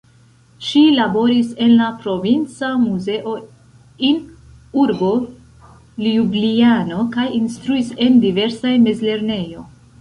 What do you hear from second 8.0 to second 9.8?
en diversaj mezlernejo.